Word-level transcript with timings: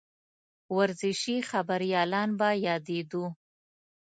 ورزشي 0.77 1.35
خبریالان 1.49 2.29
به 2.39 2.49
یادېدوو. 2.65 3.27